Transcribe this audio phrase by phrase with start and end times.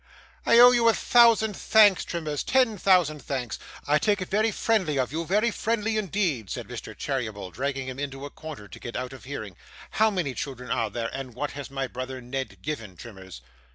[0.47, 3.59] 'I owe you a thousand thanks, Trimmers, ten thousand thanks.
[3.85, 6.97] I take it very friendly of you, very friendly indeed,' said Mr.
[6.97, 9.55] Cheeryble, dragging him into a corner to get out of hearing.
[9.91, 13.41] 'How many children are there, and what has my brother Ned given, Trimmers?